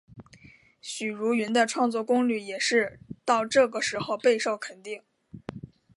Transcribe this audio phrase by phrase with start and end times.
[0.81, 5.03] 许茹芸的创作功力也是到这个时候备受肯定。